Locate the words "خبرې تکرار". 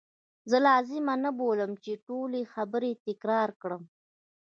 2.53-3.49